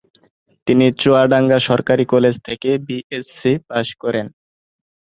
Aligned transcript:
তিনি 0.67 0.85
চুয়াডাঙ্গা 1.01 1.57
সরকারী 1.67 2.05
কলেজ 2.13 2.35
থেকে 2.47 2.69
বিএসসি 2.87 3.51
পাস 3.67 3.87
করেন। 4.01 4.25